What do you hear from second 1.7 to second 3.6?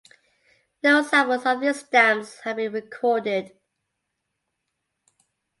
stamps have been recorded.